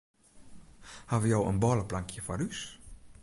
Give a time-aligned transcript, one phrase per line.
[1.11, 2.65] Hawwe jo in bôleplankje foar ús?